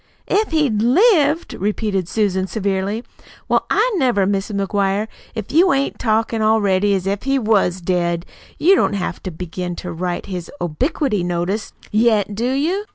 "'If 0.25 0.49
he'd 0.49 0.81
lived'!" 0.81 1.53
repeated 1.53 2.09
Susan 2.09 2.47
severely. 2.47 3.03
"Well, 3.47 3.67
I 3.69 3.91
never, 3.97 4.25
Mis' 4.25 4.49
McGuire, 4.49 5.07
if 5.35 5.51
you 5.51 5.73
ain't 5.73 5.99
talkin' 5.99 6.41
already 6.41 6.95
as 6.95 7.05
if 7.05 7.21
he 7.21 7.37
was 7.37 7.81
dead! 7.81 8.25
You 8.57 8.73
don't 8.73 8.93
have 8.93 9.21
to 9.21 9.29
begin 9.29 9.75
to 9.75 9.91
write 9.93 10.25
his 10.25 10.49
obliquity 10.59 11.23
notice 11.23 11.71
yet, 11.91 12.33
do 12.33 12.49
you?" 12.51 12.85